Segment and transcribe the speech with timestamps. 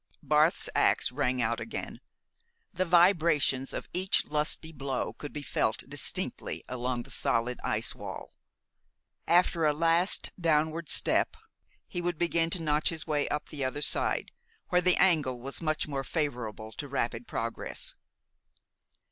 [0.23, 2.01] Barth's ax rang out again.
[2.73, 8.33] The vibrations of each lusty blow could be felt distinctly along the solid ice wall.
[9.27, 11.37] After a last downward step
[11.87, 14.31] he would begin to notch his way up the other side,
[14.69, 17.93] where the angle was much more favorable to rapid progress.